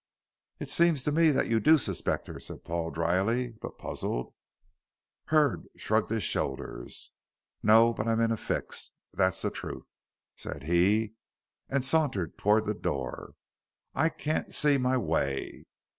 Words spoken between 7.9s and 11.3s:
but I'm in a fix, that's a truth," said he,